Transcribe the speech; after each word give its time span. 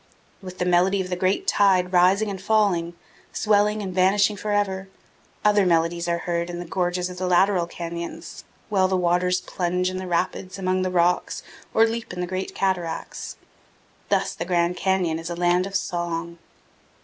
With 0.41 0.57
the 0.57 0.65
melody 0.65 0.99
of 0.99 1.11
the 1.11 1.15
great 1.15 1.45
tide 1.45 1.93
rising 1.93 2.31
and 2.31 2.41
falling, 2.41 2.95
swelling 3.31 3.83
and 3.83 3.93
vanishing 3.93 4.35
forever, 4.35 4.87
other 5.45 5.63
melodies 5.63 6.07
are 6.07 6.17
heard 6.17 6.49
in 6.49 6.57
the 6.57 6.65
gorges 6.65 7.07
of 7.11 7.19
the 7.19 7.27
lateral 7.27 7.67
canyons, 7.67 8.43
while 8.69 8.87
the 8.87 8.97
waters 8.97 9.41
plunge 9.41 9.91
in 9.91 9.97
the 9.97 10.07
rapids 10.07 10.57
among 10.57 10.81
the 10.81 10.89
rocks 10.89 11.43
or 11.71 11.85
leap 11.85 12.13
in 12.13 12.25
great 12.25 12.55
cataracts. 12.55 13.35
Thus 14.09 14.33
the 14.33 14.43
Grand 14.43 14.75
Canyon, 14.75 15.19
is 15.19 15.29
a 15.29 15.35
land 15.35 15.67
of 15.67 15.75
song. 15.75 16.39